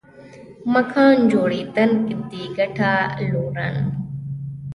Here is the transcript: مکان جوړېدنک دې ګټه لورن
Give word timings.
مکان 0.73 1.15
جوړېدنک 1.31 2.03
دې 2.31 2.43
ګټه 2.57 2.93
لورن 3.29 3.77